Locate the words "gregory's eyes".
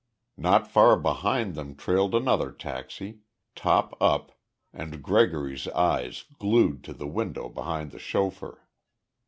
5.03-6.25